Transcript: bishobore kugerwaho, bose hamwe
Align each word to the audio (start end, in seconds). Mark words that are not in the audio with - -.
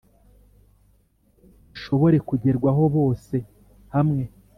bishobore 1.69 2.17
kugerwaho, 2.27 2.83
bose 2.95 3.35
hamwe 3.95 4.23